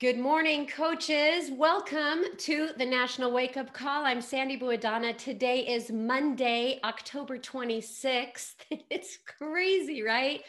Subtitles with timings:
[0.00, 1.50] Good morning, coaches.
[1.50, 4.06] Welcome to the National Wake Up Call.
[4.06, 5.18] I'm Sandy Buadana.
[5.18, 8.54] Today is Monday, October 26th.
[8.90, 10.42] It's crazy, right?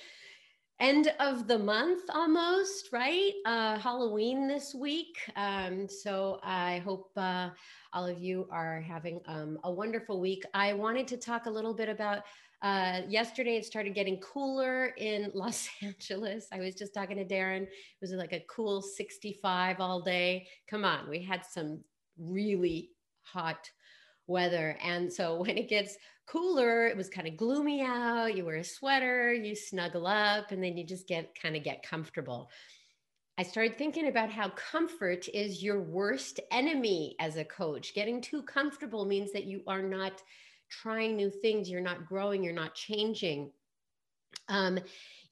[0.79, 3.31] End of the month almost, right?
[3.43, 5.17] Uh, Halloween this week.
[5.35, 7.49] Um, so I hope uh,
[7.91, 10.43] all of you are having um, a wonderful week.
[10.53, 12.21] I wanted to talk a little bit about
[12.61, 16.47] uh, yesterday, it started getting cooler in Los Angeles.
[16.51, 17.63] I was just talking to Darren.
[17.63, 17.69] It
[18.01, 20.47] was like a cool 65 all day.
[20.69, 21.81] Come on, we had some
[22.17, 22.89] really
[23.23, 23.69] hot
[24.27, 24.77] weather.
[24.83, 25.97] And so when it gets
[26.27, 28.35] cooler, it was kind of gloomy out.
[28.35, 31.83] You wear a sweater, you snuggle up, and then you just get kind of get
[31.83, 32.49] comfortable.
[33.37, 37.93] I started thinking about how comfort is your worst enemy as a coach.
[37.95, 40.21] Getting too comfortable means that you are not
[40.69, 43.51] trying new things you're not growing you're not changing.
[44.47, 44.79] Um,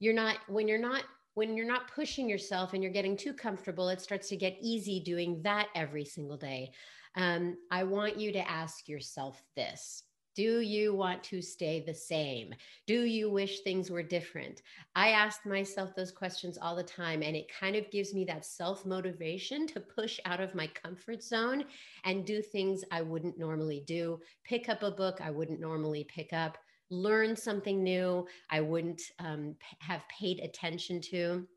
[0.00, 3.88] you're not when you're not when you're not pushing yourself and you're getting too comfortable
[3.88, 6.70] it starts to get easy doing that every single day.
[7.14, 10.04] Um, i want you to ask yourself this
[10.38, 12.54] do you want to stay the same?
[12.86, 14.62] Do you wish things were different?
[14.94, 18.44] I ask myself those questions all the time, and it kind of gives me that
[18.44, 21.64] self motivation to push out of my comfort zone
[22.04, 26.32] and do things I wouldn't normally do, pick up a book I wouldn't normally pick
[26.32, 26.56] up,
[26.88, 31.48] learn something new I wouldn't um, have paid attention to.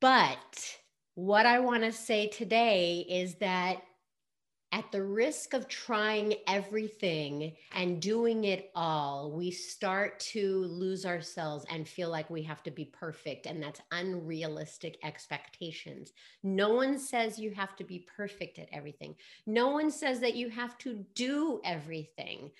[0.00, 0.78] But
[1.14, 3.82] what I want to say today is that
[4.72, 11.66] at the risk of trying everything and doing it all, we start to lose ourselves
[11.70, 13.44] and feel like we have to be perfect.
[13.44, 16.12] And that's unrealistic expectations.
[16.42, 19.14] No one says you have to be perfect at everything,
[19.46, 22.50] no one says that you have to do everything.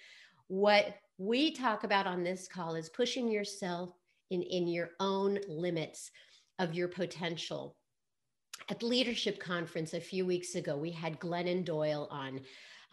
[0.48, 3.91] What we talk about on this call is pushing yourself
[4.30, 6.10] in, in your own limits
[6.58, 7.76] of your potential
[8.68, 12.41] at leadership conference a few weeks ago, we had Glennon Doyle on.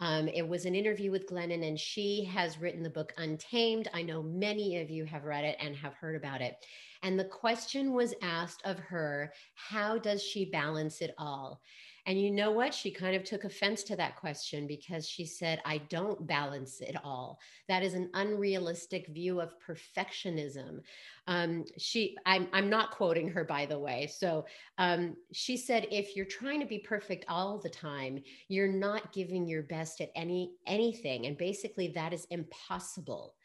[0.00, 3.88] Um, it was an interview with Glennon, and she has written the book Untamed.
[3.92, 6.56] I know many of you have read it and have heard about it.
[7.02, 11.60] And the question was asked of her how does she balance it all?
[12.10, 12.74] And you know what?
[12.74, 16.96] She kind of took offense to that question because she said, I don't balance it
[17.04, 17.38] all.
[17.68, 20.80] That is an unrealistic view of perfectionism.
[21.28, 24.08] Um, she, I'm, I'm not quoting her, by the way.
[24.08, 24.44] So
[24.76, 29.46] um, she said, if you're trying to be perfect all the time, you're not giving
[29.46, 31.26] your best at any anything.
[31.26, 33.36] And basically, that is impossible.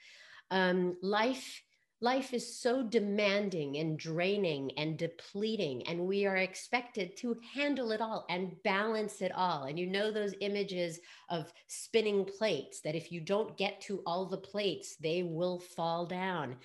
[0.49, 1.61] Um, life
[2.01, 8.01] life is so demanding and draining and depleting and we are expected to handle it
[8.01, 9.63] all and balance it all.
[9.63, 14.25] And you know those images of spinning plates that if you don't get to all
[14.25, 16.57] the plates they will fall down.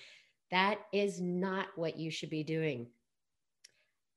[0.51, 2.87] That is not what you should be doing.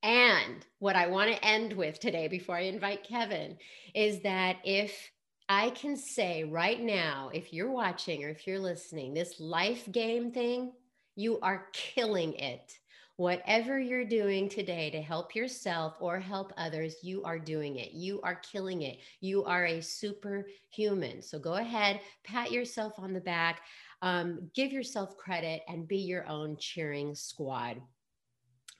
[0.02, 3.56] And what i want to end with today before i invite kevin
[3.94, 5.10] is that if
[5.48, 10.32] I can say right now, if you're watching or if you're listening, this life game
[10.32, 10.72] thing,
[11.16, 12.78] you are killing it.
[13.16, 17.92] Whatever you're doing today to help yourself or help others, you are doing it.
[17.92, 18.98] You are killing it.
[19.20, 21.22] You are a superhuman.
[21.22, 23.60] So go ahead, pat yourself on the back,
[24.02, 27.80] um, give yourself credit, and be your own cheering squad.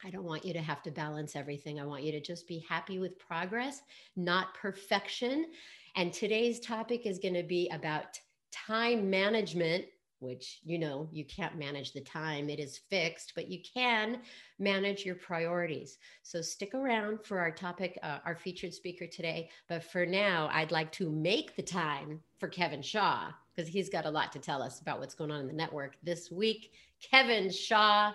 [0.05, 1.81] I don't want you to have to balance everything.
[1.81, 3.83] I want you to just be happy with progress,
[4.17, 5.47] not perfection.
[5.97, 8.19] And today's topic is going to be about
[8.53, 9.87] time management
[10.25, 14.21] which you know you can't manage the time it is fixed but you can
[14.59, 19.85] manage your priorities so stick around for our topic uh, our featured speaker today but
[19.85, 24.11] for now i'd like to make the time for kevin shaw because he's got a
[24.11, 28.13] lot to tell us about what's going on in the network this week kevin shaw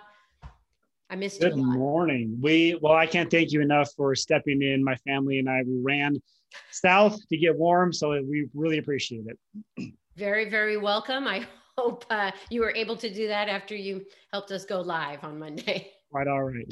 [1.12, 1.64] I missed Good you.
[1.64, 2.38] Good morning.
[2.40, 4.84] We well, I can't thank you enough for stepping in.
[4.84, 6.22] My family and I we ran
[6.70, 9.92] south to get warm, so we really appreciate it.
[10.16, 11.26] Very, very welcome.
[11.26, 11.46] I
[11.80, 15.38] hope uh, you were able to do that after you helped us go live on
[15.38, 15.92] Monday.
[16.12, 16.66] Right, all right.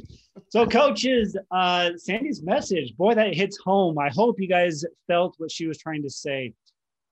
[0.49, 3.97] So, coaches, uh, Sandy's message, boy, that hits home.
[3.97, 6.55] I hope you guys felt what she was trying to say.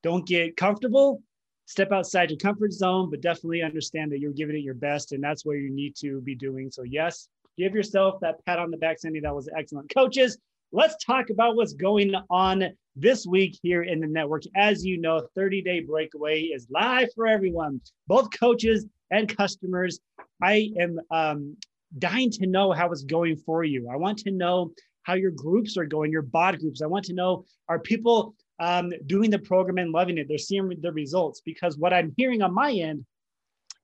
[0.03, 1.23] Don't get comfortable,
[1.67, 5.23] step outside your comfort zone, but definitely understand that you're giving it your best, and
[5.23, 6.69] that's where you need to be doing.
[6.69, 9.21] So, yes, give yourself that pat on the back, Sandy.
[9.21, 9.93] That was excellent.
[9.93, 10.37] Coaches,
[10.71, 12.63] let's talk about what's going on
[12.95, 14.43] this week here in the network.
[14.55, 19.99] As you know, 30 Day Breakaway is live for everyone, both coaches and customers.
[20.41, 21.55] I am um,
[21.97, 23.87] dying to know how it's going for you.
[23.91, 24.73] I want to know
[25.03, 26.81] how your groups are going, your bod groups.
[26.81, 30.27] I want to know are people um, doing the program and loving it?
[30.27, 33.05] They're seeing the results because what I'm hearing on my end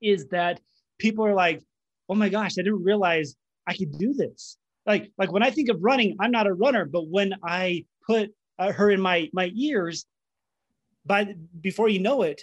[0.02, 0.60] is that
[0.98, 1.62] people are like,
[2.10, 4.58] oh my gosh, I didn't realize I could do this.
[4.86, 8.34] Like like when I think of running, I'm not a runner, but when I put
[8.58, 10.06] uh, her in my my ears,
[11.06, 12.42] by before you know it,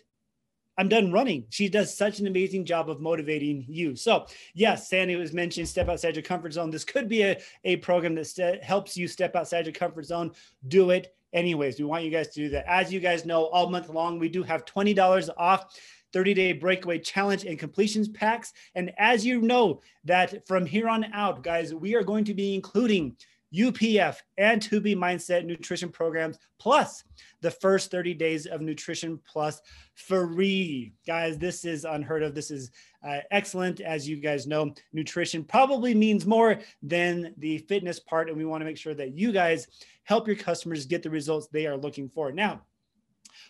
[0.77, 1.45] I'm done running.
[1.49, 3.95] She does such an amazing job of motivating you.
[3.95, 6.71] So, yes, Sandy was mentioned step outside your comfort zone.
[6.71, 10.31] This could be a, a program that st- helps you step outside your comfort zone.
[10.67, 11.77] Do it anyways.
[11.77, 12.65] We want you guys to do that.
[12.67, 15.77] As you guys know, all month long, we do have $20 off
[16.13, 18.53] 30 day breakaway challenge and completions packs.
[18.75, 22.55] And as you know, that from here on out, guys, we are going to be
[22.55, 23.15] including
[23.53, 27.03] UPF and 2B Mindset nutrition programs, plus
[27.41, 29.61] the first 30 days of Nutrition Plus
[29.95, 30.93] free.
[31.05, 32.33] Guys, this is unheard of.
[32.33, 32.71] This is
[33.05, 33.81] uh, excellent.
[33.81, 38.29] As you guys know, nutrition probably means more than the fitness part.
[38.29, 39.67] And we want to make sure that you guys
[40.03, 42.31] help your customers get the results they are looking for.
[42.31, 42.61] Now,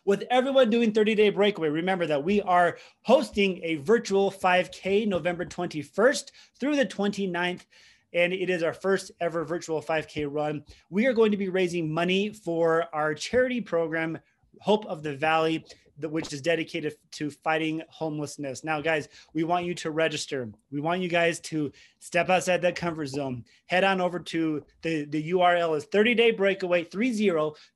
[0.05, 5.45] with everyone doing 30 day breakaway, remember that we are hosting a virtual 5K November
[5.45, 7.65] 21st through the 29th
[8.13, 10.63] and it is our first ever virtual 5K run.
[10.89, 14.19] We are going to be raising money for our charity program,
[14.59, 15.65] Hope of the Valley,
[16.09, 18.63] which is dedicated to fighting homelessness.
[18.63, 20.49] Now, guys, we want you to register.
[20.71, 23.45] We want you guys to step outside that comfort zone.
[23.67, 27.31] Head on over to the, the URL is 30 day breakaway, 30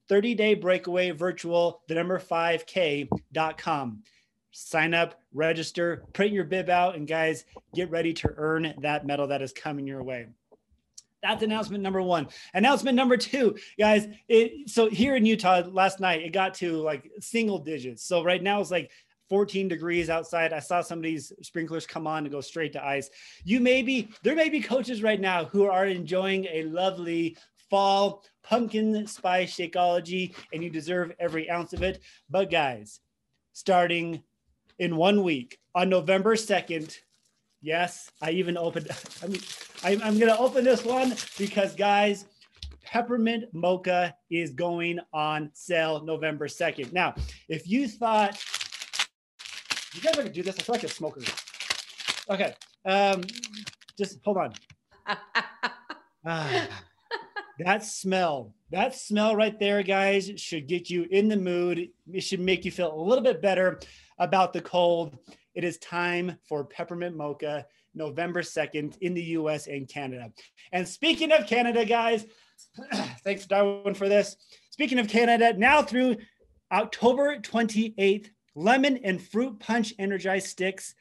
[0.07, 4.03] 30 day breakaway virtual, the number 5K.com
[4.57, 7.43] sign up, register, print your bib out, and guys,
[7.73, 10.27] get ready to earn that medal that is coming your way.
[11.25, 12.27] That's announcement number one.
[12.53, 14.07] Announcement number two, guys.
[14.27, 18.05] It, so here in Utah last night, it got to like single digits.
[18.05, 18.91] So right now it's like
[19.29, 20.53] 14 degrees outside.
[20.53, 23.09] I saw some of these sprinklers come on and go straight to ice.
[23.43, 27.37] You may be, there may be coaches right now who are enjoying a lovely
[27.69, 32.01] fall pumpkin spice Shakeology, and you deserve every ounce of it.
[32.29, 32.99] But guys,
[33.53, 34.21] starting
[34.77, 36.95] in one week on November 2nd.
[37.65, 38.89] Yes, I even opened,
[39.23, 39.41] I mean,
[39.83, 42.25] I'm, I'm going to open this one because, guys,
[42.83, 46.93] peppermint mocha is going on sale November 2nd.
[46.93, 47.15] Now,
[47.49, 48.39] if you thought,
[49.95, 50.59] you guys ever do this?
[50.59, 51.21] I feel like a smoker.
[52.29, 52.53] Okay.
[52.85, 53.23] Um,
[53.97, 54.53] just hold on.
[56.27, 56.67] ah,
[57.61, 61.89] that smell, that smell right there, guys, should get you in the mood.
[62.13, 63.79] It should make you feel a little bit better
[64.19, 65.17] about the cold.
[65.55, 70.31] It is time for Peppermint Mocha, November 2nd in the US and Canada.
[70.71, 72.25] And speaking of Canada, guys,
[73.23, 74.35] thanks Darwin for this.
[74.69, 76.17] Speaking of Canada, now through
[76.71, 80.93] October 28th, lemon and fruit punch energized sticks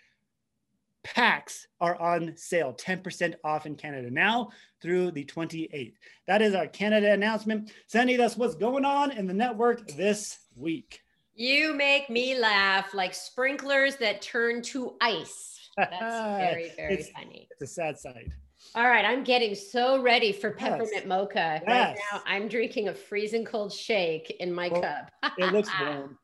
[1.05, 4.49] packs are on sale 10% off in canada now
[4.81, 5.93] through the 28th
[6.27, 11.04] that is our canada announcement sandy that's what's going on in the network this week
[11.35, 15.71] you make me laugh like sprinklers that turn to ice.
[15.77, 17.49] That's very, very it's, funny.
[17.51, 18.31] It's a sad sight.
[18.75, 21.07] All right, I'm getting so ready for peppermint yes.
[21.07, 21.61] mocha.
[21.67, 21.67] Yes.
[21.67, 25.35] Right now, I'm drinking a freezing cold shake in my well, cup.
[25.39, 26.19] it looks warm.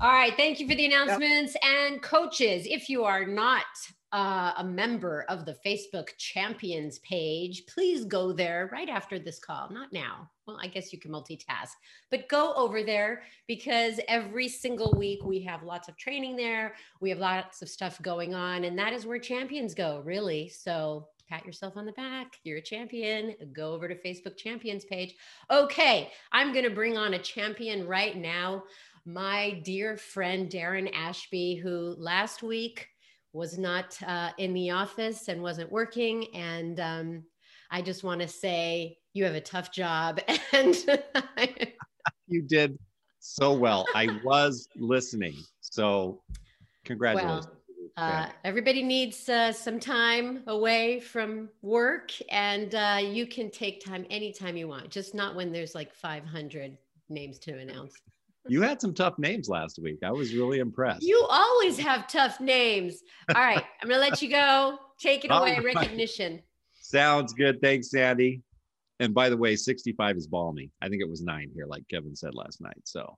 [0.00, 1.56] All right, thank you for the announcements.
[1.62, 1.72] Yep.
[1.72, 3.64] And coaches, if you are not
[4.12, 9.68] uh, a member of the Facebook Champions page, please go there right after this call.
[9.70, 10.30] Not now.
[10.46, 11.72] Well, I guess you can multitask,
[12.10, 16.74] but go over there because every single week we have lots of training there.
[17.00, 20.48] We have lots of stuff going on, and that is where champions go, really.
[20.48, 22.38] So pat yourself on the back.
[22.44, 23.34] You're a champion.
[23.52, 25.14] Go over to Facebook Champions page.
[25.50, 28.64] Okay, I'm going to bring on a champion right now.
[29.04, 32.88] My dear friend Darren Ashby, who last week
[33.32, 36.26] was not uh, in the office and wasn't working.
[36.34, 37.24] And um,
[37.70, 40.20] I just want to say you have a tough job.
[40.52, 40.74] And
[42.26, 42.78] you did
[43.20, 43.86] so well.
[43.94, 45.34] I was listening.
[45.60, 46.22] So
[46.84, 47.46] congratulations.
[47.46, 47.54] Well,
[47.96, 54.06] uh, everybody needs uh, some time away from work, and uh, you can take time
[54.08, 57.94] anytime you want, just not when there's like 500 names to announce.
[58.48, 59.98] You had some tough names last week.
[60.02, 61.02] I was really impressed.
[61.02, 63.02] You always have tough names.
[63.34, 64.78] All right, I'm going to let you go.
[65.00, 65.64] Take it away, right.
[65.64, 66.42] recognition.
[66.74, 67.60] Sounds good.
[67.60, 68.42] Thanks, Sandy.
[69.00, 70.70] And by the way, 65 is balmy.
[70.82, 72.80] I think it was nine here, like Kevin said last night.
[72.84, 73.16] So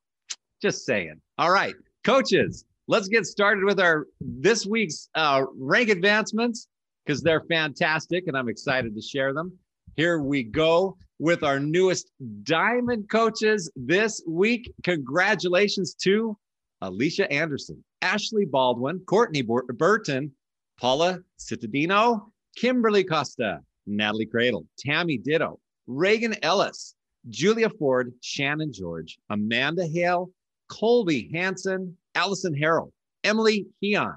[0.61, 1.21] just saying.
[1.39, 6.69] All right, coaches, let's get started with our this week's uh, rank advancements
[7.05, 9.57] because they're fantastic and I'm excited to share them.
[10.01, 12.11] Here we go with our newest
[12.45, 14.73] diamond coaches this week.
[14.83, 16.39] Congratulations to
[16.81, 20.33] Alicia Anderson, Ashley Baldwin, Courtney Burton,
[20.81, 26.95] Paula Cittadino, Kimberly Costa, Natalie Cradle, Tammy Ditto, Reagan Ellis,
[27.29, 30.31] Julia Ford, Shannon George, Amanda Hale,
[30.69, 32.91] Colby Hanson, Allison Harrell,
[33.23, 34.15] Emily Heon,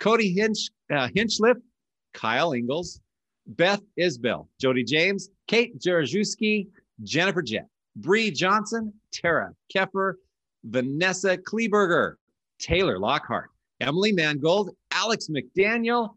[0.00, 1.60] Cody Hinch, uh, Hinchliff,
[2.14, 3.02] Kyle Ingalls,
[3.46, 6.68] Beth Isbell, Jody James, Kate Jarzewski,
[7.02, 10.14] Jennifer Jett, Bree Johnson, Tara Keffer,
[10.64, 12.14] Vanessa Kleberger,
[12.58, 13.50] Taylor Lockhart,
[13.80, 16.10] Emily Mangold, Alex McDaniel,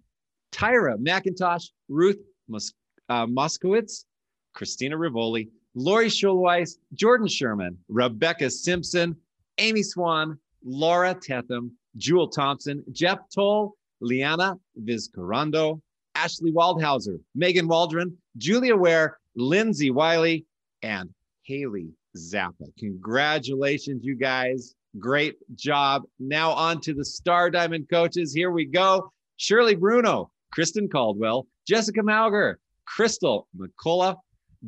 [0.51, 2.17] Tyra McIntosh, Ruth
[2.47, 2.73] Mos-
[3.09, 4.05] uh, Moskowitz,
[4.53, 9.15] Christina Rivoli, Lori Schulweis, Jordan Sherman, Rebecca Simpson,
[9.57, 15.81] Amy Swan, Laura Tetham, Jewel Thompson, Jeff Toll, Liana Vizcarando,
[16.15, 20.45] Ashley Waldhauser, Megan Waldron, Julia Ware, Lindsay Wiley,
[20.81, 21.09] and
[21.43, 22.67] Haley Zappa.
[22.77, 24.75] Congratulations, you guys.
[24.97, 26.03] Great job.
[26.19, 28.33] Now on to the Star Diamond coaches.
[28.33, 29.11] Here we go.
[29.37, 34.17] Shirley Bruno, Kristen Caldwell, Jessica Mauger, Crystal McCullough,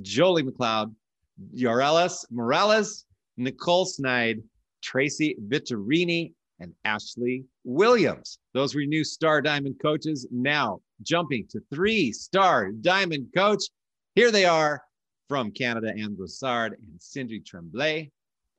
[0.02, 0.94] Jolie McLeod,
[1.56, 3.06] Yorelis Morales,
[3.38, 4.42] Nicole Snide,
[4.82, 8.38] Tracy Vittorini, and Ashley Williams.
[8.54, 10.28] Those were new Star Diamond coaches.
[10.32, 13.64] Now jumping to three Star Diamond coach.
[14.16, 14.82] Here they are
[15.28, 18.12] from Canada, Anne Broussard and Cindy Tremblay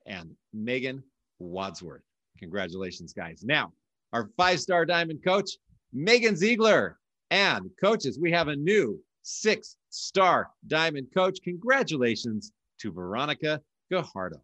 [0.06, 1.02] and Megan
[1.38, 2.02] Wadsworth.
[2.38, 3.42] Congratulations, guys.
[3.44, 3.72] Now,
[4.12, 5.50] our five star diamond coach,
[5.92, 6.98] Megan Ziegler.
[7.30, 11.38] And coaches, we have a new six star diamond coach.
[11.42, 14.40] Congratulations to Veronica Gajardo.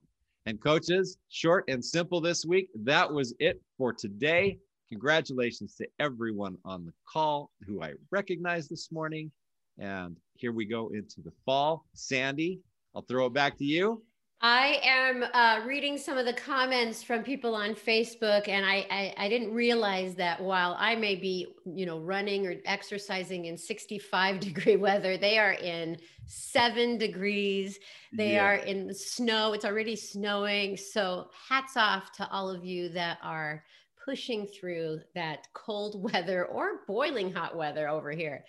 [0.47, 2.71] And coaches, short and simple this week.
[2.75, 4.59] That was it for today.
[4.91, 9.31] Congratulations to everyone on the call who I recognized this morning.
[9.79, 11.85] And here we go into the fall.
[11.95, 12.61] Sandy,
[12.95, 14.03] I'll throw it back to you.
[14.41, 19.15] I am uh, reading some of the comments from people on Facebook, and I, I,
[19.19, 24.39] I didn't realize that while I may be, you know, running or exercising in 65
[24.41, 27.81] degree weather, they are in seven degrees.
[28.13, 28.45] They yeah.
[28.45, 29.55] are in the snow.
[29.55, 30.77] It's already snowing.
[30.77, 33.65] So hats off to all of you that are
[34.09, 38.45] pushing through that cold weather or boiling hot weather over here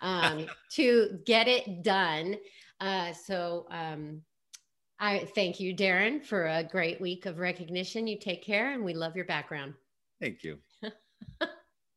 [0.00, 2.36] um, to get it done.
[2.80, 3.66] Uh, so.
[3.70, 4.22] Um,
[5.00, 8.06] I thank you, Darren, for a great week of recognition.
[8.06, 9.74] You take care, and we love your background.
[10.20, 10.58] Thank you.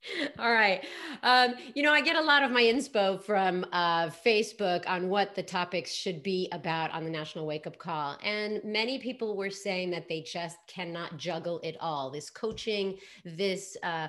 [0.40, 0.86] All right.
[1.24, 5.36] Um, you know, I get a lot of my inspo from uh, Facebook on what
[5.36, 8.18] the topics should be about on the National Wake Up Call.
[8.24, 13.76] And many people were saying that they just cannot juggle it all this coaching, this
[13.84, 14.08] uh,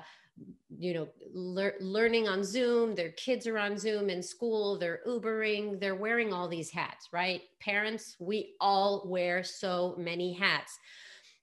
[0.77, 5.79] you know lear- learning on zoom their kids are on zoom in school they're ubering
[5.79, 10.79] they're wearing all these hats right parents we all wear so many hats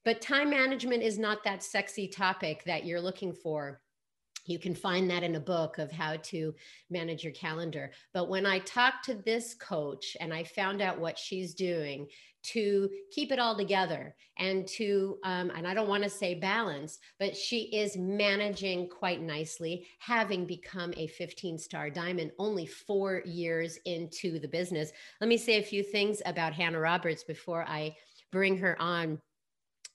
[0.03, 3.81] but time management is not that sexy topic that you're looking for
[4.47, 6.55] you can find that in a book of how to
[6.89, 7.91] manage your calendar.
[8.13, 12.07] But when I talked to this coach and I found out what she's doing
[12.43, 16.99] to keep it all together and to, um, and I don't want to say balance,
[17.19, 23.77] but she is managing quite nicely, having become a 15 star diamond only four years
[23.85, 24.91] into the business.
[25.19, 27.95] Let me say a few things about Hannah Roberts before I
[28.31, 29.19] bring her on.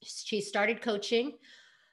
[0.03, 1.33] She started coaching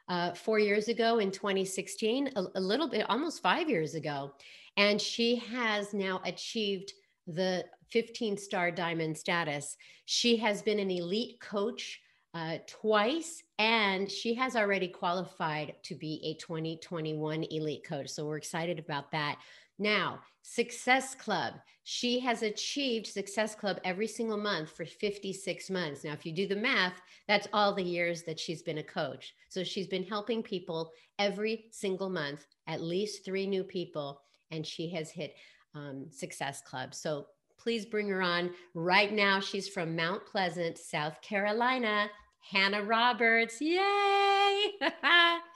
[0.10, 4.34] uh, four years ago in 2016, a, a little bit, almost five years ago.
[4.75, 6.94] And she has now achieved
[7.28, 9.78] the 15 star diamond status.
[10.06, 12.00] She has been an elite coach
[12.34, 18.10] uh, twice, and she has already qualified to be a 2021 elite coach.
[18.10, 19.39] So we're excited about that.
[19.80, 21.54] Now, Success Club.
[21.84, 26.04] She has achieved Success Club every single month for 56 months.
[26.04, 29.34] Now, if you do the math, that's all the years that she's been a coach.
[29.50, 34.22] So she's been helping people every single month, at least three new people,
[34.52, 35.34] and she has hit
[35.74, 36.94] um, Success Club.
[36.94, 39.40] So please bring her on right now.
[39.40, 42.10] She's from Mount Pleasant, South Carolina.
[42.52, 43.62] Hannah Roberts.
[43.62, 44.72] Yay!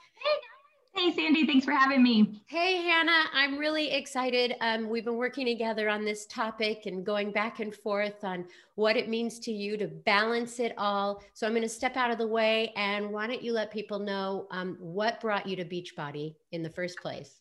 [0.96, 2.40] Hey, Sandy, thanks for having me.
[2.46, 4.54] Hey, Hannah, I'm really excited.
[4.60, 8.44] Um, we've been working together on this topic and going back and forth on
[8.76, 11.20] what it means to you to balance it all.
[11.32, 13.98] So I'm going to step out of the way and why don't you let people
[13.98, 17.40] know um, what brought you to Beachbody in the first place?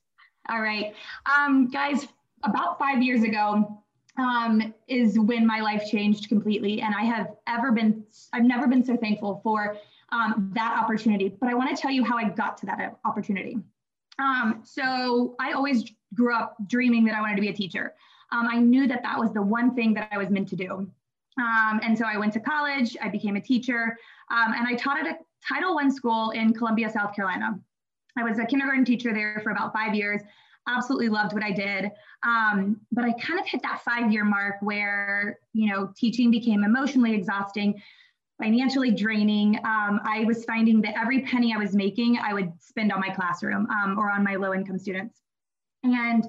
[0.50, 0.96] All right.
[1.28, 2.08] Um, guys,
[2.44, 3.84] about five years ago,
[4.18, 6.82] um, is when my life changed completely.
[6.82, 9.78] And I have ever been, I've never been so thankful for
[10.14, 11.36] um, that opportunity.
[11.40, 13.58] But I want to tell you how I got to that opportunity.
[14.20, 17.96] Um, so I always grew up dreaming that I wanted to be a teacher.
[18.32, 20.88] Um, I knew that that was the one thing that I was meant to do.
[21.40, 23.98] Um, and so I went to college, I became a teacher,
[24.30, 25.18] um, and I taught at a
[25.48, 27.60] Title I school in Columbia, South Carolina.
[28.18, 30.22] I was a kindergarten teacher there for about five years.
[30.68, 31.92] Absolutely loved what I did.
[32.26, 36.64] Um, but I kind of hit that five year mark where, you know, teaching became
[36.64, 37.82] emotionally exhausting
[38.44, 39.56] financially draining.
[39.64, 43.10] Um, I was finding that every penny I was making, I would spend on my
[43.10, 45.22] classroom um, or on my low income students.
[45.84, 46.28] And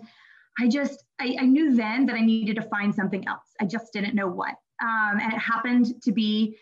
[0.61, 3.47] I just, I, I, knew then that I needed to find something else.
[3.61, 4.54] I just didn't know what.
[4.80, 6.56] Um, and it happened to be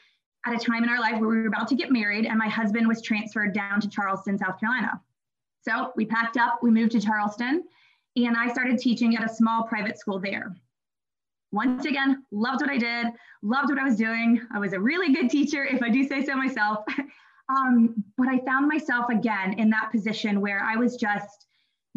[0.46, 2.48] at a time in our life where we were about to get married, and my
[2.48, 5.00] husband was transferred down to Charleston, South Carolina.
[5.60, 7.64] So we packed up, we moved to Charleston,
[8.16, 10.56] and I started teaching at a small private school there.
[11.52, 13.08] Once again, loved what I did,
[13.42, 14.40] loved what I was doing.
[14.54, 16.84] I was a really good teacher, if I do say so myself.
[17.48, 21.46] um, but I found myself again in that position where I was just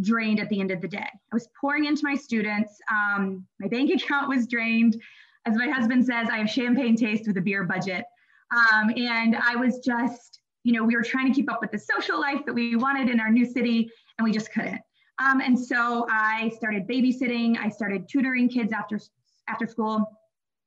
[0.01, 1.07] drained at the end of the day.
[1.07, 2.77] I was pouring into my students.
[2.91, 5.01] Um, my bank account was drained.
[5.45, 8.03] As my husband says, I have champagne taste with a beer budget.
[8.51, 11.79] Um, and I was just, you know, we were trying to keep up with the
[11.79, 14.81] social life that we wanted in our new city, and we just couldn't.
[15.19, 17.57] Um, and so I started babysitting.
[17.57, 18.99] I started tutoring kids after
[19.47, 20.05] after school.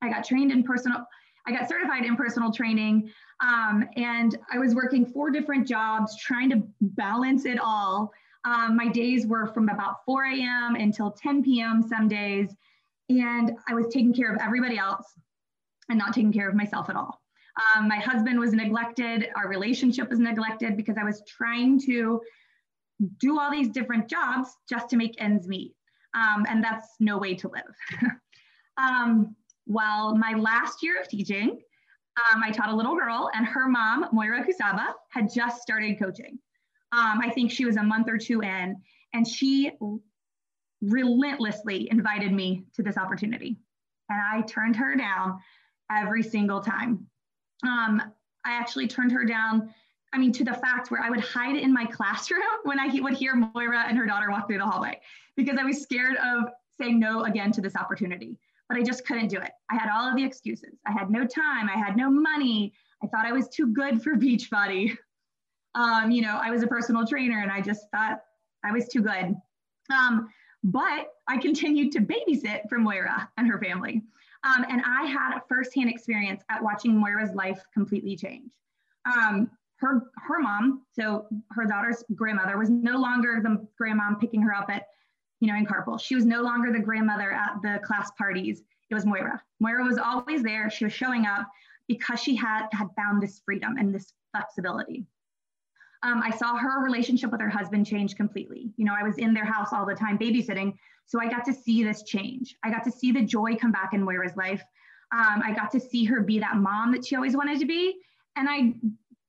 [0.01, 1.05] I got trained in personal.
[1.47, 3.09] I got certified in personal training,
[3.41, 8.11] um, and I was working four different jobs, trying to balance it all.
[8.45, 10.75] Um, my days were from about 4 a.m.
[10.75, 11.81] until 10 p.m.
[11.81, 12.55] some days,
[13.09, 15.05] and I was taking care of everybody else
[15.89, 17.19] and not taking care of myself at all.
[17.75, 19.29] Um, my husband was neglected.
[19.35, 22.21] Our relationship was neglected because I was trying to
[23.19, 25.73] do all these different jobs just to make ends meet.
[26.13, 28.11] Um, and that's no way to live.
[28.79, 31.59] um, well, my last year of teaching,
[32.33, 36.39] um, I taught a little girl, and her mom, Moira Kusaba, had just started coaching.
[36.91, 38.75] Um, I think she was a month or two in,
[39.13, 39.71] and she
[40.81, 43.57] relentlessly invited me to this opportunity.
[44.09, 45.39] And I turned her down
[45.91, 47.05] every single time.
[47.63, 48.01] Um,
[48.45, 49.73] I actually turned her down,
[50.13, 53.13] I mean, to the fact where I would hide in my classroom when I would
[53.13, 54.99] hear Moira and her daughter walk through the hallway
[55.35, 56.45] because I was scared of
[56.77, 58.37] saying no again to this opportunity.
[58.69, 59.51] But I just couldn't do it.
[59.69, 60.77] I had all of the excuses.
[60.87, 61.67] I had no time.
[61.67, 62.71] I had no money.
[63.03, 64.95] I thought I was too good for Beachbody.
[65.75, 68.21] Um, you know, I was a personal trainer and I just thought
[68.65, 69.35] I was too good.
[69.93, 70.27] Um,
[70.63, 74.01] but I continued to babysit for Moira and her family.
[74.43, 78.51] Um, and I had a firsthand experience at watching Moira's life completely change.
[79.05, 84.53] Um, her, her mom, so her daughter's grandmother, was no longer the grandmom picking her
[84.53, 84.87] up at,
[85.39, 85.99] you know, in carpool.
[85.99, 88.63] She was no longer the grandmother at the class parties.
[88.89, 89.41] It was Moira.
[89.59, 90.69] Moira was always there.
[90.69, 91.47] She was showing up
[91.87, 95.05] because she had had found this freedom and this flexibility.
[96.01, 98.71] Um, I saw her relationship with her husband change completely.
[98.77, 100.75] You know, I was in their house all the time babysitting,
[101.05, 102.55] so I got to see this change.
[102.63, 104.63] I got to see the joy come back in Moira's life.
[105.11, 107.95] Um, I got to see her be that mom that she always wanted to be.
[108.35, 108.73] And I,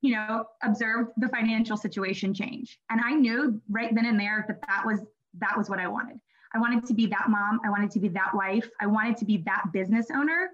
[0.03, 2.79] you know, observed the financial situation change.
[2.91, 5.01] And I knew right then and there that that was
[5.39, 6.21] that was what I wanted.
[6.55, 7.61] I wanted to be that mom.
[7.65, 8.69] I wanted to be that wife.
[8.81, 10.51] I wanted to be that business owner.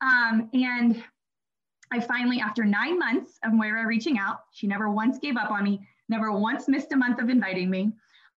[0.00, 1.02] Um, and
[1.92, 5.62] I finally, after nine months of Moira reaching out, she never once gave up on
[5.62, 7.92] me, never once missed a month of inviting me.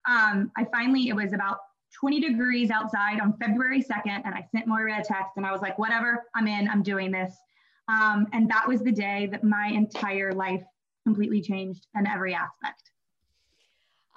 [0.09, 1.59] Um, I finally, it was about
[2.01, 5.61] 20 degrees outside on February 2nd, and I sent Moira a text and I was
[5.63, 7.35] like, whatever, I'm in, I'm doing this.
[7.89, 10.65] Um, and that was the day that my entire life
[11.05, 12.91] completely changed in every aspect.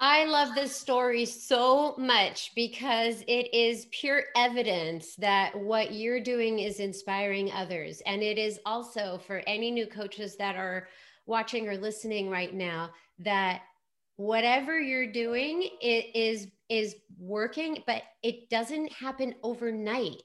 [0.02, 6.60] I love this story so much because it is pure evidence that what you're doing
[6.60, 8.00] is inspiring others.
[8.06, 10.88] And it is also for any new coaches that are
[11.26, 13.60] watching or listening right now that
[14.16, 20.22] whatever you're doing it is is working but it doesn't happen overnight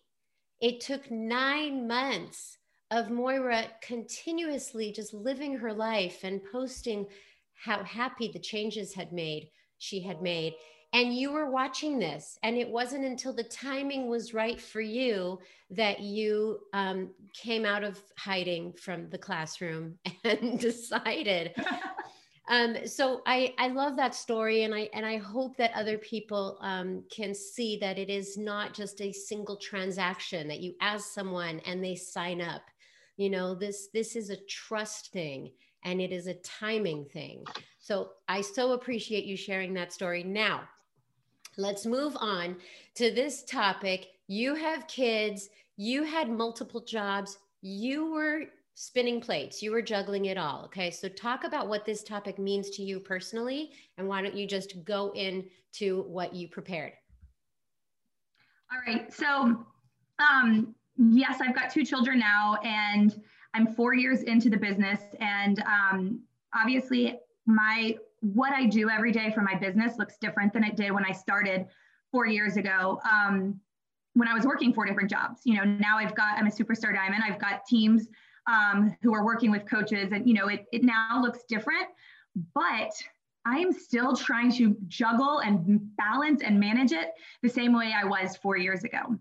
[0.62, 2.58] it took 9 months
[2.92, 7.06] of Moira continuously just living her life and posting
[7.54, 10.56] how happy the changes had made she had made.
[10.94, 15.40] And you were watching this and it wasn't until the timing was right for you
[15.72, 21.54] that you um, came out of hiding from the classroom and decided.
[22.48, 26.60] Um, so I, I love that story and I and I hope that other people
[26.62, 31.60] um, can see that it is not just a single transaction that you ask someone
[31.66, 32.62] and they sign up.
[33.18, 37.46] You know this this is a trust thing and it is a timing thing
[37.86, 40.62] so I so appreciate you sharing that story now
[41.58, 42.58] let's move on
[42.96, 48.46] to this topic you have kids you had multiple jobs you were
[48.76, 49.64] spinning plates.
[49.64, 50.66] You were juggling it all.
[50.66, 50.92] Okay.
[50.92, 53.72] So talk about what this topic means to you personally.
[53.98, 56.92] And why don't you just go into what you prepared?
[58.72, 59.12] All right.
[59.12, 59.66] So,
[60.20, 63.22] um, yes, I've got two children now, and
[63.54, 65.00] I'm four years into the business.
[65.20, 66.20] And um,
[66.54, 70.92] obviously, my what I do every day for my business looks different than it did
[70.92, 71.68] when I started
[72.12, 73.00] four years ago.
[73.12, 73.60] Um,
[74.14, 76.94] when I was working four different jobs, you know, now I've got I'm a superstar
[76.94, 77.24] diamond.
[77.26, 78.08] I've got teams
[78.48, 81.88] um, who are working with coaches and you know it, it now looks different
[82.54, 82.92] but
[83.46, 87.12] I am still trying to juggle and balance and manage it
[87.44, 89.18] the same way I was four years ago.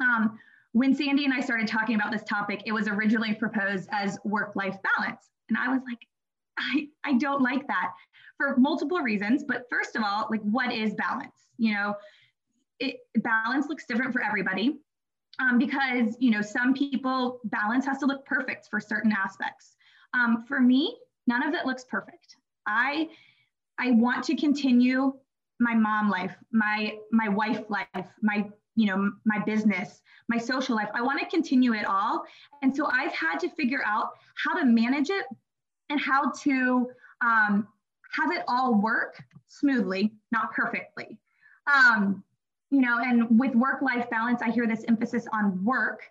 [0.00, 0.38] Um,
[0.72, 4.56] when Sandy and I started talking about this topic, it was originally proposed as work
[4.56, 5.30] life balance.
[5.48, 5.98] And I was like,
[6.60, 7.92] I, I don't like that
[8.36, 9.44] for multiple reasons.
[9.46, 11.48] But first of all, like, what is balance?
[11.58, 11.94] You know,
[12.78, 14.78] it, balance looks different for everybody
[15.38, 19.76] um, because, you know, some people, balance has to look perfect for certain aspects.
[20.14, 20.96] Um, for me,
[21.26, 22.36] none of it looks perfect.
[22.66, 23.08] I,
[23.78, 25.14] I want to continue
[25.58, 30.88] my mom life, my my wife life, my you know my business my social life
[30.94, 32.24] i want to continue it all
[32.62, 34.10] and so i've had to figure out
[34.42, 35.24] how to manage it
[35.90, 36.88] and how to
[37.20, 37.68] um,
[38.12, 41.18] have it all work smoothly not perfectly.
[41.72, 42.24] Um,
[42.70, 46.02] you know and with work life balance i hear this emphasis on work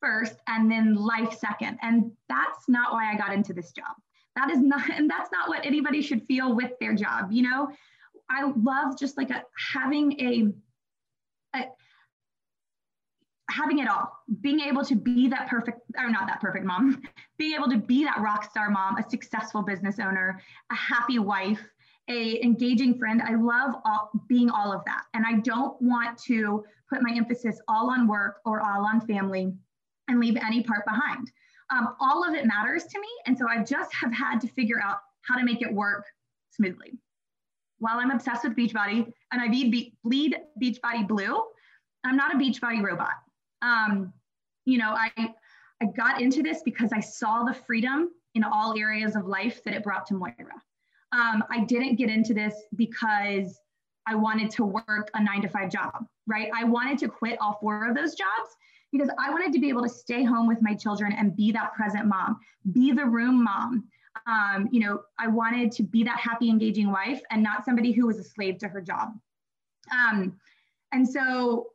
[0.00, 1.78] first and then life second.
[1.80, 3.94] And that's not why i got into this job.
[4.36, 7.68] That is not and that's not what anybody should feel with their job you know?
[8.28, 11.64] I love just like a, having a, a
[13.50, 17.02] having it all, being able to be that perfect, or not that perfect mom,
[17.38, 21.60] being able to be that rock star mom, a successful business owner, a happy wife,
[22.08, 23.22] a engaging friend.
[23.22, 25.02] I love all, being all of that.
[25.14, 29.52] And I don't want to put my emphasis all on work or all on family
[30.08, 31.30] and leave any part behind.
[31.70, 33.08] Um, all of it matters to me.
[33.26, 36.04] And so I just have had to figure out how to make it work
[36.50, 36.98] smoothly.
[37.78, 41.42] While I'm obsessed with Beachbody and I bleed, bleed Beachbody blue,
[42.04, 43.14] I'm not a Beachbody robot.
[43.64, 44.12] Um,
[44.64, 45.34] you know, I
[45.82, 49.74] I got into this because I saw the freedom in all areas of life that
[49.74, 50.62] it brought to Moira.
[51.12, 53.60] Um, I didn't get into this because
[54.06, 56.50] I wanted to work a nine to five job, right?
[56.54, 58.50] I wanted to quit all four of those jobs
[58.92, 61.72] because I wanted to be able to stay home with my children and be that
[61.74, 62.38] present mom,
[62.72, 63.84] be the room mom.
[64.26, 68.06] Um, you know, I wanted to be that happy, engaging wife and not somebody who
[68.06, 69.10] was a slave to her job.
[69.92, 70.38] Um,
[70.92, 71.68] and so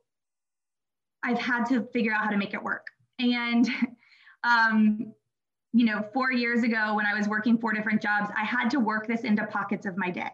[1.24, 2.88] I've had to figure out how to make it work.
[3.20, 3.70] And,
[4.44, 5.14] um,
[5.74, 8.80] you know, four years ago when I was working four different jobs, I had to
[8.80, 10.32] work this into pockets of my day.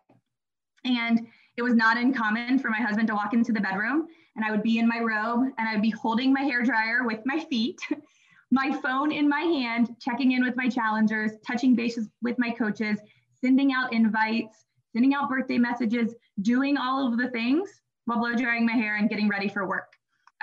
[0.85, 4.51] And it was not uncommon for my husband to walk into the bedroom and I
[4.51, 7.79] would be in my robe and I'd be holding my hair dryer with my feet,
[8.51, 12.99] my phone in my hand, checking in with my challengers, touching bases with my coaches,
[13.41, 18.65] sending out invites, sending out birthday messages, doing all of the things while blow drying
[18.65, 19.94] my hair and getting ready for work.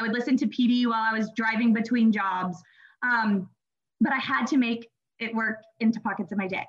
[0.03, 2.61] I would listen to PD while I was driving between jobs.
[3.05, 3.49] Um,
[4.01, 4.89] but I had to make
[5.21, 6.67] it work into pockets of my day.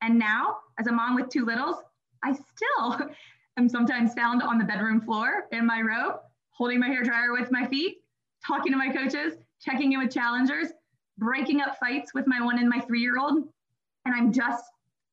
[0.00, 1.76] And now, as a mom with two littles,
[2.24, 3.10] I still
[3.58, 6.20] am sometimes found on the bedroom floor in my robe,
[6.52, 7.98] holding my hair dryer with my feet,
[8.46, 10.68] talking to my coaches, checking in with challengers,
[11.18, 13.44] breaking up fights with my one and my three year old.
[14.06, 14.64] And I'm just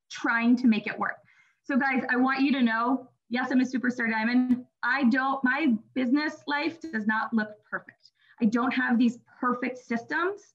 [0.09, 1.17] trying to make it work.
[1.65, 4.65] So, guys, I want you to know yes, I'm a superstar diamond.
[4.83, 8.11] I don't, my business life does not look perfect.
[8.41, 10.53] I don't have these perfect systems,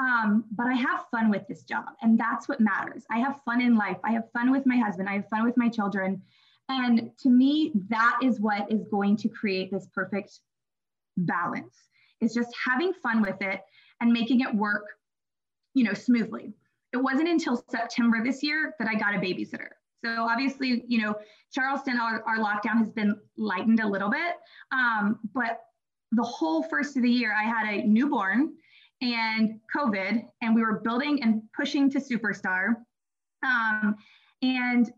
[0.00, 1.86] um, but I have fun with this job.
[2.02, 3.04] And that's what matters.
[3.10, 3.98] I have fun in life.
[4.04, 5.08] I have fun with my husband.
[5.08, 6.22] I have fun with my children.
[6.68, 10.40] And to me, that is what is going to create this perfect
[11.16, 11.74] balance.
[12.20, 13.60] is just having fun with it
[14.00, 14.84] and making it work,
[15.74, 16.52] you know, smoothly.
[16.92, 19.68] It wasn't until September this year that I got a babysitter.
[20.04, 21.14] So obviously, you know,
[21.52, 24.34] Charleston, our, our lockdown has been lightened a little bit.
[24.72, 25.60] Um, but
[26.12, 28.54] the whole first of the year, I had a newborn
[29.00, 32.76] and COVID, and we were building and pushing to superstar.
[33.44, 33.96] Um,
[34.42, 34.90] and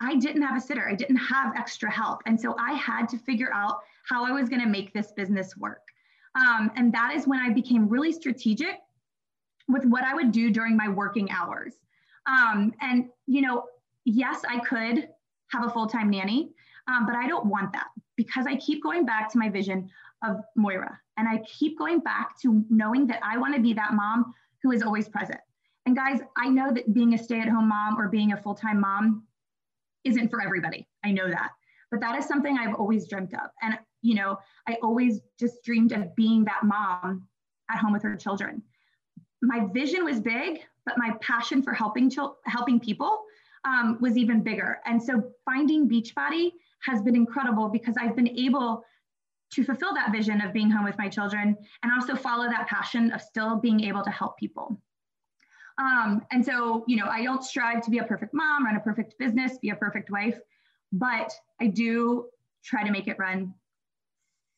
[0.00, 2.20] I didn't have a sitter, I didn't have extra help.
[2.26, 3.78] And so I had to figure out
[4.08, 5.82] how I was going to make this business work.
[6.36, 8.78] Um, and that is when I became really strategic
[9.68, 11.74] with what I would do during my working hours.
[12.26, 13.64] Um, and, you know,
[14.06, 15.08] yes, I could
[15.48, 16.50] have a full time nanny,
[16.88, 19.90] um, but I don't want that because I keep going back to my vision
[20.24, 20.98] of Moira.
[21.18, 24.72] And I keep going back to knowing that I want to be that mom who
[24.72, 25.40] is always present.
[25.84, 28.54] And guys, I know that being a stay at home mom or being a full
[28.54, 29.24] time mom
[30.04, 30.86] isn't for everybody.
[31.04, 31.50] I know that.
[31.90, 33.50] But that is something I've always dreamt of.
[33.62, 34.38] And, you know,
[34.68, 37.26] I always just dreamed of being that mom
[37.70, 38.62] at home with her children.
[39.42, 43.20] My vision was big, but my passion for helping, chil- helping people
[43.66, 44.78] um, was even bigger.
[44.86, 46.52] And so finding Beachbody
[46.84, 48.84] has been incredible because I've been able
[49.52, 53.12] to fulfill that vision of being home with my children and also follow that passion
[53.12, 54.80] of still being able to help people.
[55.78, 58.80] Um, and so, you know, I don't strive to be a perfect mom, run a
[58.80, 60.38] perfect business, be a perfect wife,
[60.92, 62.26] but I do
[62.64, 63.52] try to make it run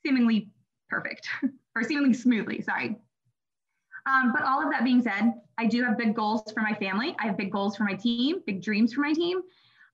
[0.05, 0.51] seemingly
[0.89, 1.29] perfect
[1.75, 2.97] or seemingly smoothly, sorry.
[4.09, 7.15] Um, but all of that being said, I do have big goals for my family.
[7.19, 9.43] I have big goals for my team, big dreams for my team.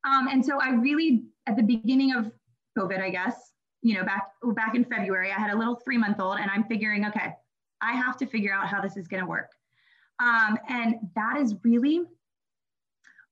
[0.05, 2.31] Um, and so I really, at the beginning of
[2.79, 6.20] COVID, I guess, you know, back back in February, I had a little three month
[6.20, 7.35] old, and I'm figuring, okay,
[7.81, 9.50] I have to figure out how this is going to work.
[10.20, 12.03] Um, and that is really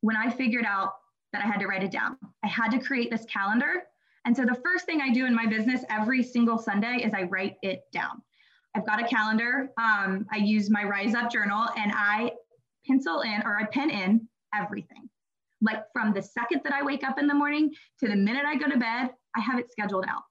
[0.01, 0.95] when I figured out
[1.33, 2.17] that I had to write it down.
[2.43, 3.85] I had to create this calendar.
[4.25, 7.23] And so the first thing I do in my business every single Sunday is I
[7.23, 8.23] write it down.
[8.75, 9.71] I've got a calendar.
[9.79, 12.33] Um, I use my Rise Up journal and I
[12.87, 15.09] pencil in or I pen in everything.
[15.61, 18.57] Like from the second that I wake up in the morning to the minute I
[18.57, 20.23] go to bed, I have it scheduled out.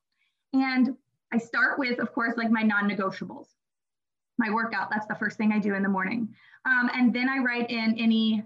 [0.53, 0.95] And
[1.31, 3.47] I start with, of course, like my non negotiables.
[4.37, 6.27] My workout, that's the first thing I do in the morning.
[6.65, 8.43] Um, and then I write in any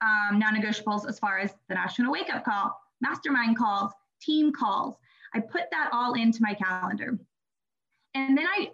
[0.00, 4.96] um, non negotiables as far as the national wake up call, mastermind calls, team calls.
[5.34, 7.18] I put that all into my calendar.
[8.14, 8.70] And then I,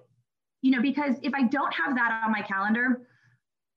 [0.62, 3.02] you know, because if I don't have that on my calendar,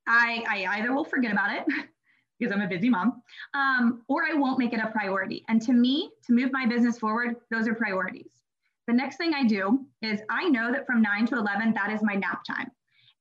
[0.08, 1.66] I, I either will forget about it
[2.40, 3.22] because I'm a busy mom,
[3.54, 5.44] um, or I won't make it a priority.
[5.50, 8.30] And to me, to move my business forward, those are priorities.
[8.88, 12.04] The next thing I do is I know that from 9 to 11, that is
[12.04, 12.70] my nap time.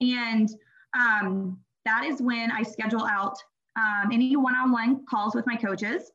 [0.00, 0.50] And
[0.98, 3.37] um, that is when I schedule out
[3.77, 6.11] um, any one on one calls with my coaches.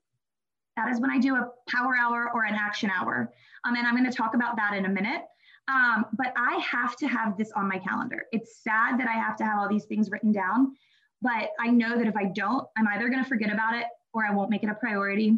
[0.78, 3.34] That is when I do a power hour or an action hour.
[3.66, 5.24] Um, and I'm going to talk about that in a minute.
[5.70, 8.26] Um, but I have to have this on my calendar.
[8.32, 10.76] It's sad that I have to have all these things written down,
[11.22, 14.26] but I know that if I don't, I'm either going to forget about it or
[14.26, 15.38] I won't make it a priority.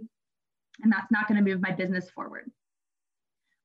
[0.81, 2.49] And that's not going to move my business forward.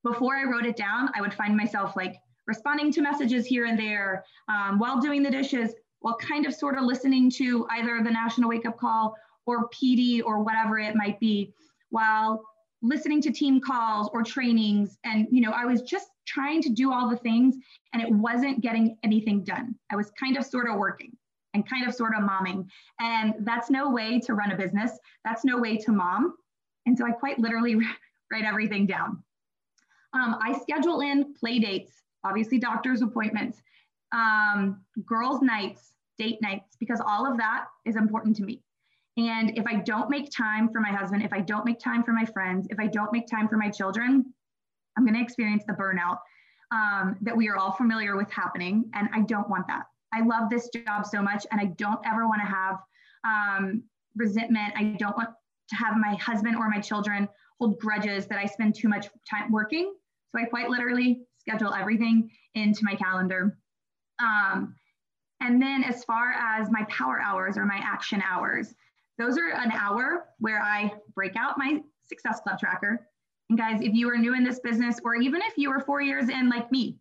[0.02, 3.79] Before I wrote it down, I would find myself like responding to messages here and
[3.79, 8.11] there um, while doing the dishes, while kind of sort of listening to either the
[8.11, 9.14] National Wake Up Call
[9.46, 11.52] or PD or whatever it might be,
[11.90, 12.42] while
[12.83, 14.98] listening to team calls or trainings.
[15.05, 17.57] And, you know, I was just trying to do all the things
[17.93, 19.75] and it wasn't getting anything done.
[19.91, 21.17] I was kind of sort of working
[21.55, 22.67] and kind of sort of momming.
[23.01, 24.93] And that's no way to run a business.
[25.25, 26.35] That's no way to mom.
[26.85, 27.77] And so I quite literally
[28.33, 29.23] write everything down.
[30.12, 31.93] Um, I schedule in play dates,
[32.25, 33.61] obviously doctor's appointments,
[34.12, 38.62] um, girls' nights, date nights, because all of that is important to me.
[39.17, 42.12] And if I don't make time for my husband, if I don't make time for
[42.12, 44.33] my friends, if I don't make time for my children,
[44.96, 46.18] I'm going to experience the burnout
[46.72, 48.90] um, that we are all familiar with happening.
[48.94, 49.85] And I don't want that.
[50.12, 52.78] I love this job so much, and I don't ever want to have
[53.24, 53.82] um,
[54.16, 54.72] resentment.
[54.76, 55.30] I don't want
[55.68, 57.28] to have my husband or my children
[57.59, 59.92] hold grudges that I spend too much time working.
[60.30, 63.59] So I quite literally schedule everything into my calendar.
[64.18, 64.74] Um,
[65.40, 68.74] and then as far as my power hours or my action hours,
[69.18, 73.06] those are an hour where I break out my Success Club tracker.
[73.48, 76.00] And guys, if you are new in this business, or even if you are four
[76.00, 76.96] years in like me,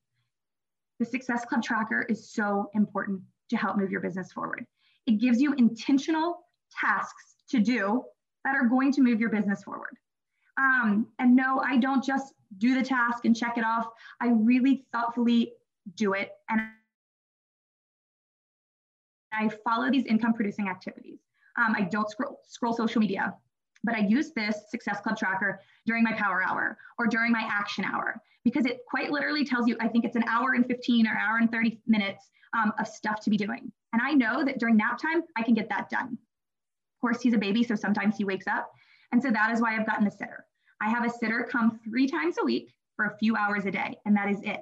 [0.99, 4.65] the Success Club tracker is so important to help move your business forward.
[5.07, 8.03] It gives you intentional tasks to do
[8.43, 9.97] that are going to move your business forward.
[10.57, 13.87] Um, and no, I don't just do the task and check it off.
[14.21, 15.53] I really thoughtfully
[15.95, 16.31] do it.
[16.49, 16.61] And
[19.33, 21.19] I follow these income producing activities.
[21.57, 23.33] Um, I don't scroll, scroll social media,
[23.85, 27.85] but I use this Success Club tracker during my power hour or during my action
[27.85, 31.17] hour because it quite literally tells you, I think it's an hour and 15 or
[31.17, 33.71] hour and 30 minutes um, of stuff to be doing.
[33.93, 36.13] And I know that during nap time, I can get that done.
[36.13, 38.71] Of course, he's a baby, so sometimes he wakes up.
[39.11, 40.45] And so that is why I've gotten a sitter.
[40.81, 43.97] I have a sitter come three times a week for a few hours a day,
[44.05, 44.61] and that is it.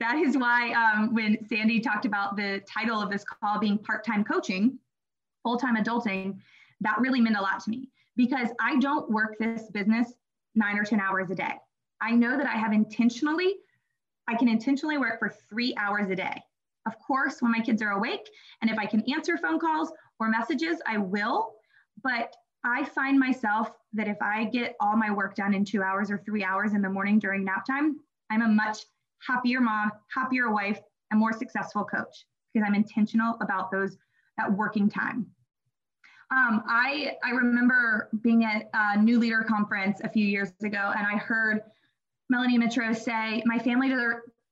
[0.00, 4.04] That is why um, when Sandy talked about the title of this call being part
[4.04, 4.78] time coaching,
[5.42, 6.38] full time adulting,
[6.80, 10.12] that really meant a lot to me because I don't work this business
[10.54, 11.54] nine or 10 hours a day.
[12.00, 13.54] I know that I have intentionally,
[14.28, 16.42] I can intentionally work for three hours a day.
[16.86, 18.28] Of course, when my kids are awake,
[18.60, 21.54] and if I can answer phone calls or messages, I will.
[22.02, 26.10] But I find myself that if I get all my work done in two hours
[26.10, 27.96] or three hours in the morning during nap time,
[28.30, 28.78] I'm a much
[29.26, 33.96] happier mom, happier wife, and more successful coach because I'm intentional about those
[34.36, 35.26] that working time.
[36.30, 41.06] Um, I, I remember being at a new leader conference a few years ago, and
[41.06, 41.60] I heard
[42.28, 43.94] Melanie Mitro say, "My family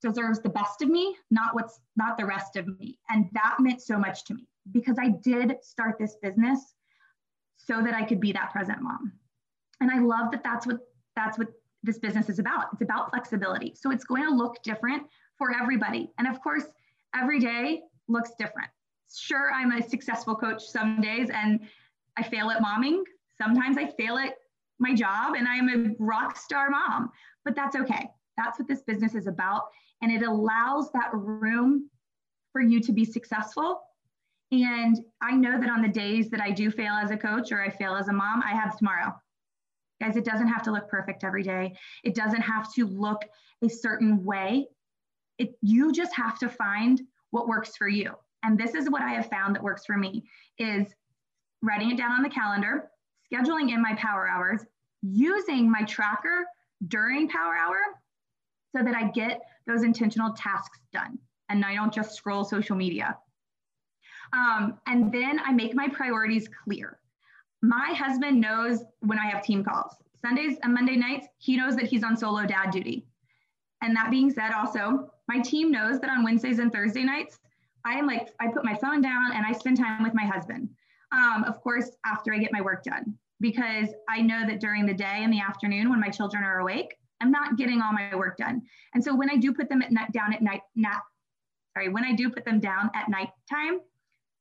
[0.01, 3.83] deserves the best of me, not what's not the rest of me," and that meant
[3.83, 6.75] so much to me because I did start this business
[7.57, 9.13] so that I could be that present mom,
[9.81, 10.45] and I love that.
[10.45, 10.79] That's what
[11.17, 11.49] that's what
[11.83, 12.67] this business is about.
[12.73, 13.75] It's about flexibility.
[13.75, 15.03] So it's going to look different
[15.39, 16.67] for everybody, and of course,
[17.17, 18.71] every day looks different
[19.13, 21.61] sure I'm a successful coach some days and
[22.17, 23.03] I fail at momming.
[23.37, 24.35] Sometimes I fail at
[24.79, 27.11] my job and I'm a rock star mom,
[27.45, 28.09] but that's okay.
[28.37, 29.65] That's what this business is about.
[30.03, 31.89] And it allows that room
[32.53, 33.81] for you to be successful.
[34.53, 37.63] And I know that on the days that I do fail as a coach or
[37.63, 39.13] I fail as a mom, I have tomorrow.
[40.01, 41.75] Guys, it doesn't have to look perfect every day.
[42.03, 43.23] It doesn't have to look
[43.63, 44.67] a certain way.
[45.39, 48.15] It, you just have to find what works for you.
[48.45, 50.25] And this is what I have found that works for me
[50.59, 50.87] is
[51.63, 52.91] writing it down on the calendar,
[53.33, 54.61] scheduling in my power hours,
[55.03, 56.45] using my tracker
[56.87, 57.79] during power hour
[58.77, 63.17] so that I get those intentional tasks done and I don't just scroll social media.
[64.35, 66.99] Um, and then I make my priorities clear.
[67.63, 69.95] My husband knows when I have team calls.
[70.21, 73.07] Sundays and Monday nights, he knows that he's on solo dad duty.
[73.83, 77.39] And that being said, also, my team knows that on Wednesdays and Thursday nights,
[77.85, 80.69] I am like, I put my phone down and I spend time with my husband.
[81.13, 84.95] Um, of course, after I get my work done, because I know that during the
[84.95, 88.37] day and the afternoon when my children are awake, I'm not getting all my work
[88.37, 88.63] done.
[88.95, 91.03] And so when I do put them at night, down at night, not
[91.77, 93.81] sorry, when I do put them down at night time,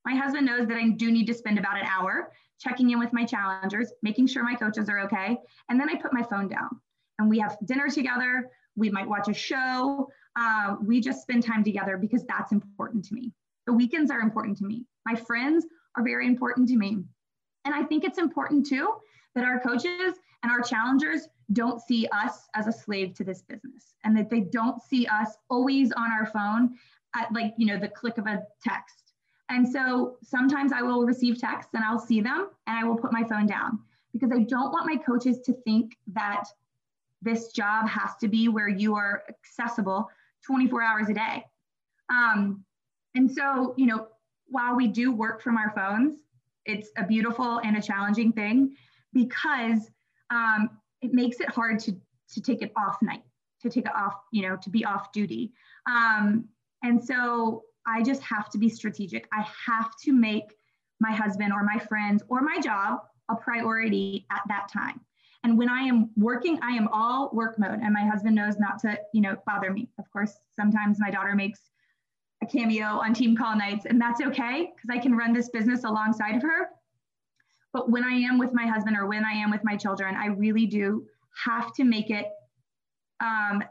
[0.05, 3.13] my husband knows that I do need to spend about an hour checking in with
[3.13, 5.37] my challengers, making sure my coaches are okay.
[5.69, 6.69] And then I put my phone down
[7.19, 8.49] and we have dinner together.
[8.75, 10.09] We might watch a show.
[10.35, 13.31] Uh, we just spend time together because that's important to me.
[13.67, 14.85] The weekends are important to me.
[15.05, 15.65] My friends
[15.95, 17.03] are very important to me.
[17.65, 18.93] And I think it's important too
[19.35, 23.95] that our coaches and our challengers don't see us as a slave to this business
[24.03, 26.75] and that they don't see us always on our phone
[27.15, 29.13] at like, you know, the click of a text.
[29.49, 33.11] And so sometimes I will receive texts and I'll see them and I will put
[33.11, 33.79] my phone down
[34.11, 36.45] because I don't want my coaches to think that
[37.21, 40.09] this job has to be where you are accessible
[40.45, 41.45] 24 hours a day.
[42.09, 42.63] Um,
[43.15, 44.07] and so, you know,
[44.47, 46.19] while we do work from our phones,
[46.65, 48.75] it's a beautiful and a challenging thing
[49.13, 49.89] because
[50.29, 50.69] um,
[51.01, 51.95] it makes it hard to,
[52.33, 53.23] to take it off night,
[53.61, 55.53] to take it off, you know, to be off duty.
[55.85, 56.45] Um,
[56.83, 59.27] and so I just have to be strategic.
[59.33, 60.55] I have to make
[60.99, 65.01] my husband or my friends or my job a priority at that time.
[65.43, 67.79] And when I am working, I am all work mode.
[67.83, 69.89] And my husband knows not to, you know, bother me.
[69.99, 71.59] Of course, sometimes my daughter makes
[72.41, 75.83] a cameo on team call nights, and that's okay because I can run this business
[75.83, 76.69] alongside of her.
[77.73, 80.27] But when I am with my husband or when I am with my children, I
[80.27, 81.05] really do
[81.45, 82.27] have to make it,
[83.19, 83.63] um,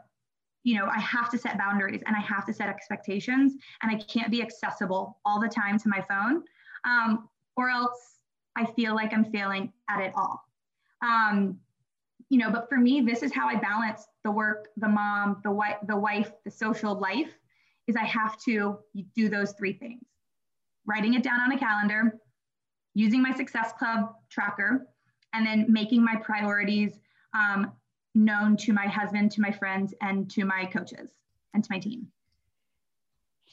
[0.63, 3.99] you know, I have to set boundaries and I have to set expectations, and I
[4.03, 6.43] can't be accessible all the time to my phone,
[6.85, 8.19] um, or else
[8.55, 10.43] I feel like I'm failing at it all.
[11.01, 11.59] Um,
[12.33, 15.51] you know, but for me, this is how I balance the work, the mom, the
[15.51, 17.29] wife, the wife, the social life
[17.85, 18.79] is I have to
[19.15, 20.01] do those three things
[20.87, 22.19] writing it down on a calendar,
[22.95, 24.87] using my Success Club tracker,
[25.33, 26.99] and then making my priorities
[27.35, 27.71] um,
[28.15, 31.11] known to my husband, to my friends, and to my coaches
[31.53, 32.07] and to my team.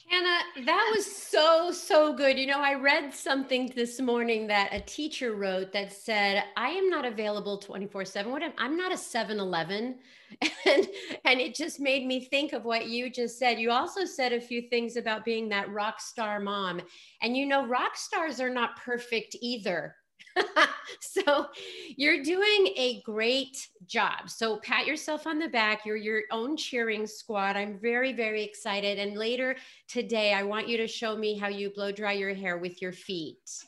[0.09, 2.37] Hannah, that was so, so good.
[2.37, 6.89] You know, I read something this morning that a teacher wrote that said, I am
[6.89, 8.31] not available 24 7.
[8.31, 9.99] What I'm not a 7 Eleven.
[10.65, 10.87] And,
[11.25, 13.59] and it just made me think of what you just said.
[13.59, 16.81] You also said a few things about being that rock star mom.
[17.21, 19.95] And you know, rock stars are not perfect either.
[20.99, 21.47] so
[21.95, 24.29] you're doing a great job.
[24.29, 25.85] So pat yourself on the back.
[25.85, 27.55] You're your own cheering squad.
[27.55, 28.99] I'm very, very excited.
[28.99, 29.55] And later
[29.87, 32.93] today, I want you to show me how you blow dry your hair with your
[32.93, 33.65] feet.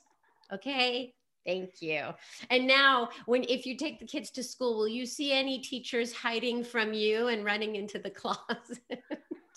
[0.52, 1.14] Okay.
[1.46, 2.10] Thank you.
[2.50, 6.14] And now, when if you take the kids to school, will you see any teachers
[6.14, 8.80] hiding from you and running into the closet?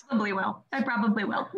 [0.08, 0.64] probably will.
[0.72, 1.48] I probably will.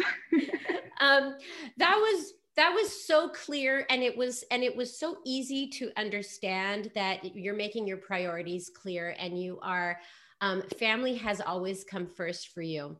[1.00, 1.36] um,
[1.76, 5.92] that was that was so clear and it was and it was so easy to
[5.96, 10.00] understand that you're making your priorities clear and you are
[10.40, 12.96] um, family has always come first for you.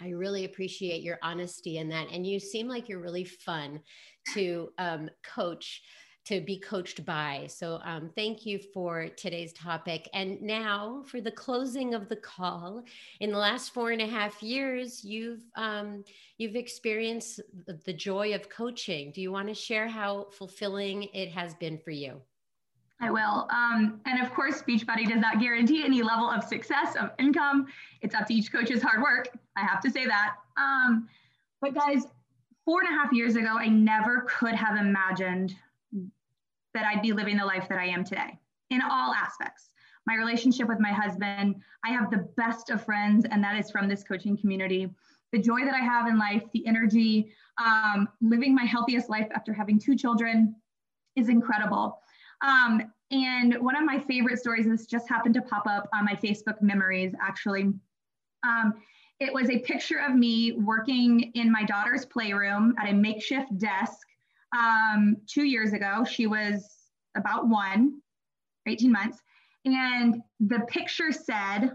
[0.00, 3.80] I really appreciate your honesty in that and you seem like you're really fun
[4.34, 5.82] to um, coach
[6.26, 7.46] to be coached by.
[7.48, 10.08] So um, thank you for today's topic.
[10.12, 12.82] And now for the closing of the call.
[13.20, 16.04] In the last four and a half years, you've um,
[16.38, 19.10] you've experienced the, joy of coaching.
[19.12, 22.20] Do you want to share how fulfilling it has been for you?
[23.00, 23.48] I will.
[23.50, 27.66] Um, and of course, Beachbody does not guarantee any level of success of income.
[28.02, 29.28] It's up to each coach's hard work.
[29.56, 30.34] I have to say that.
[30.58, 31.08] Um,
[31.60, 32.04] but guys,
[32.64, 35.54] four and a half years ago, I never could have imagined
[36.76, 38.38] that I'd be living the life that I am today
[38.70, 39.70] in all aspects.
[40.06, 43.88] My relationship with my husband, I have the best of friends, and that is from
[43.88, 44.90] this coaching community.
[45.32, 49.54] The joy that I have in life, the energy, um, living my healthiest life after
[49.54, 50.54] having two children
[51.16, 51.98] is incredible.
[52.46, 56.14] Um, and one of my favorite stories, this just happened to pop up on my
[56.14, 57.72] Facebook memories actually.
[58.46, 58.74] Um,
[59.18, 64.05] it was a picture of me working in my daughter's playroom at a makeshift desk
[64.56, 66.04] um, two years ago.
[66.04, 66.68] She was
[67.16, 68.00] about one,
[68.66, 69.18] 18 months.
[69.64, 71.70] And the picture said,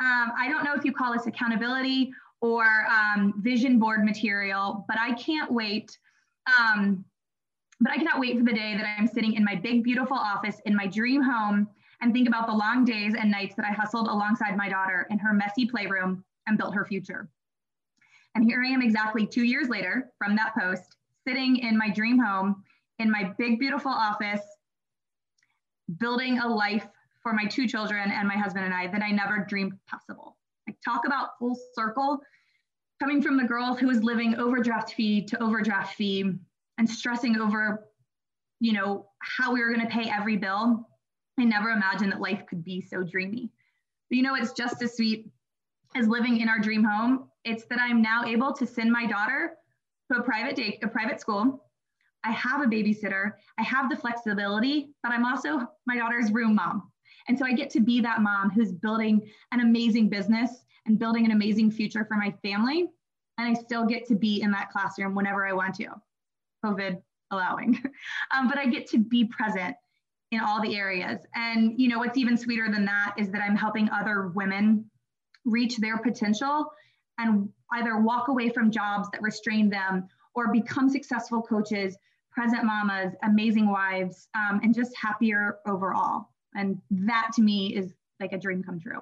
[0.00, 4.98] um, I don't know if you call this accountability or um, vision board material, but
[4.98, 5.96] I can't wait.
[6.58, 7.04] Um,
[7.80, 10.60] but I cannot wait for the day that I'm sitting in my big, beautiful office
[10.64, 11.68] in my dream home
[12.00, 15.18] and think about the long days and nights that I hustled alongside my daughter in
[15.18, 17.28] her messy playroom and built her future.
[18.34, 20.93] And here I am exactly two years later from that post,
[21.26, 22.62] sitting in my dream home
[22.98, 24.40] in my big, beautiful office,
[25.98, 26.86] building a life
[27.22, 30.36] for my two children and my husband and I that I never dreamed possible.
[30.66, 32.20] Like, talk about full circle
[33.00, 36.32] coming from the girl who was living overdraft fee to overdraft fee
[36.78, 37.86] and stressing over,
[38.60, 40.88] you know, how we were going to pay every bill.
[41.38, 43.50] I never imagined that life could be so dreamy.
[44.08, 45.28] But you know, it's just as sweet
[45.96, 47.28] as living in our dream home.
[47.44, 49.54] It's that I'm now able to send my daughter
[50.10, 51.64] to a private day, a private school.
[52.24, 53.32] I have a babysitter.
[53.58, 56.90] I have the flexibility, but I'm also my daughter's room mom.
[57.28, 60.50] And so I get to be that mom who's building an amazing business
[60.86, 62.86] and building an amazing future for my family.
[63.38, 65.88] And I still get to be in that classroom whenever I want to,
[66.64, 67.00] COVID
[67.30, 67.82] allowing.
[68.36, 69.76] um, but I get to be present
[70.30, 71.20] in all the areas.
[71.34, 74.90] And you know what's even sweeter than that is that I'm helping other women
[75.44, 76.70] reach their potential
[77.18, 81.96] and either walk away from jobs that restrain them or become successful coaches,
[82.30, 86.28] present mamas, amazing wives, um, and just happier overall.
[86.54, 89.00] And that to me is like a dream come true.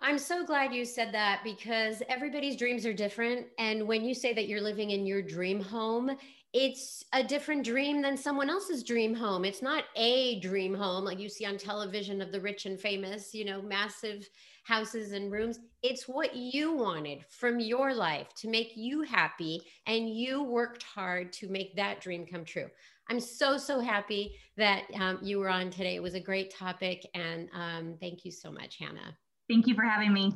[0.00, 3.46] I'm so glad you said that because everybody's dreams are different.
[3.58, 6.10] And when you say that you're living in your dream home,
[6.52, 9.44] it's a different dream than someone else's dream home.
[9.44, 13.34] It's not a dream home like you see on television of the rich and famous,
[13.34, 14.28] you know, massive
[14.66, 15.60] houses and rooms.
[15.82, 19.62] It's what you wanted from your life to make you happy.
[19.86, 22.68] And you worked hard to make that dream come true.
[23.08, 25.94] I'm so, so happy that um, you were on today.
[25.94, 27.06] It was a great topic.
[27.14, 29.16] And um, thank you so much, Hannah.
[29.48, 30.34] Thank you for having me.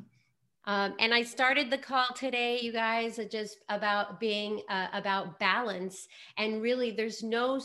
[0.67, 6.07] Um, and I started the call today, you guys, just about being uh, about balance.
[6.37, 7.59] And really, there's no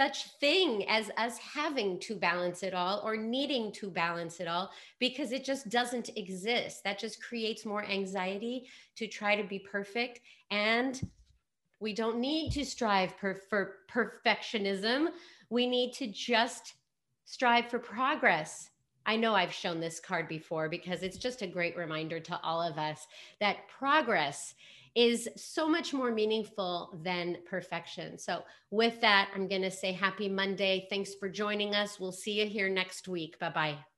[0.00, 4.70] such thing as us having to balance it all or needing to balance it all
[4.98, 6.82] because it just doesn't exist.
[6.84, 10.20] That just creates more anxiety to try to be perfect.
[10.50, 11.06] And
[11.80, 15.08] we don't need to strive per, for perfectionism.
[15.50, 16.76] We need to just
[17.26, 18.70] strive for progress.
[19.04, 22.62] I know I've shown this card before because it's just a great reminder to all
[22.62, 23.06] of us
[23.38, 24.54] that progress
[24.94, 28.18] is so much more meaningful than perfection.
[28.18, 30.86] So, with that, I'm going to say happy Monday.
[30.90, 32.00] Thanks for joining us.
[32.00, 33.38] We'll see you here next week.
[33.38, 33.89] Bye bye.